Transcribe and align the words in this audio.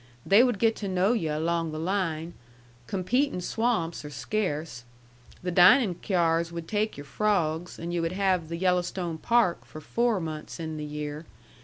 They 0.25 0.41
would 0.43 0.57
get 0.57 0.75
to 0.77 0.87
know 0.87 1.13
yu' 1.13 1.31
along 1.31 1.71
the 1.71 1.77
line. 1.77 2.33
Competing 2.87 3.39
swamps 3.39 4.03
are 4.03 4.09
scarce. 4.09 4.83
The 5.43 5.51
dining 5.51 5.93
cyars 6.03 6.51
would 6.51 6.67
take 6.67 6.97
your 6.97 7.05
frawgs, 7.05 7.77
and 7.77 7.93
yu' 7.93 8.01
would 8.01 8.13
have 8.13 8.49
the 8.49 8.57
Yellowstone 8.57 9.19
Park 9.19 9.63
for 9.63 9.79
four 9.79 10.19
months 10.19 10.59
in 10.59 10.77
the 10.77 10.85
year. 10.85 11.27